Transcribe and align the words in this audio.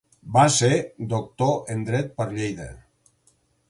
Va 0.37 0.45
ser 0.55 0.69
doctor 1.13 1.53
en 1.77 1.87
dret 1.93 2.13
per 2.19 2.31
Lleida. 2.35 2.71